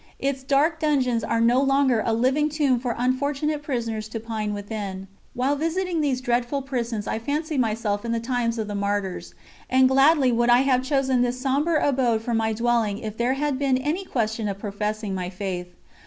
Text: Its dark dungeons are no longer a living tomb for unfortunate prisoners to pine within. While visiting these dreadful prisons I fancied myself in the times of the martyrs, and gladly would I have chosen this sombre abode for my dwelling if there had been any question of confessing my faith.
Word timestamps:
Its 0.17 0.41
dark 0.41 0.79
dungeons 0.79 1.23
are 1.23 1.39
no 1.39 1.61
longer 1.61 2.01
a 2.03 2.11
living 2.11 2.49
tomb 2.49 2.79
for 2.79 2.95
unfortunate 2.97 3.61
prisoners 3.61 4.07
to 4.09 4.19
pine 4.19 4.51
within. 4.51 5.07
While 5.35 5.55
visiting 5.55 6.01
these 6.01 6.21
dreadful 6.21 6.63
prisons 6.63 7.05
I 7.05 7.19
fancied 7.19 7.59
myself 7.59 8.03
in 8.03 8.11
the 8.11 8.19
times 8.19 8.57
of 8.57 8.67
the 8.67 8.73
martyrs, 8.73 9.35
and 9.69 9.87
gladly 9.87 10.31
would 10.31 10.49
I 10.49 10.61
have 10.61 10.81
chosen 10.81 11.21
this 11.21 11.39
sombre 11.39 11.87
abode 11.87 12.23
for 12.23 12.33
my 12.33 12.51
dwelling 12.51 12.97
if 12.97 13.15
there 13.15 13.35
had 13.35 13.59
been 13.59 13.77
any 13.77 14.03
question 14.03 14.47
of 14.47 14.59
confessing 14.59 15.13
my 15.13 15.29
faith. 15.29 15.67